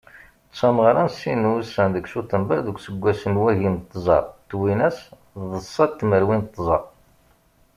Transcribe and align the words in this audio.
D 0.51 0.53
tameɣra 0.57 1.03
n 1.07 1.09
sin 1.19 1.39
n 1.47 1.51
wussan 1.51 1.89
deg 1.95 2.05
cutember 2.11 2.59
deg 2.63 2.75
useggas 2.77 3.21
n 3.31 3.33
wagim 3.41 3.75
d 3.79 3.85
tẓa 3.91 4.19
twinas 4.49 4.99
d 5.49 5.51
ṣa 5.73 5.85
tmerwin 5.87 6.41
d 6.43 6.47
tẓa. 6.55 6.77